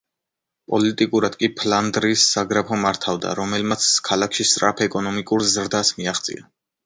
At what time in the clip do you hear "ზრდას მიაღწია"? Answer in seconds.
5.57-6.49